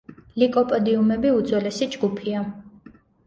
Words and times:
ლიკოპოდიუმები 0.43 1.33
უძველესი 1.41 1.89
ჯგუფია. 1.97 2.41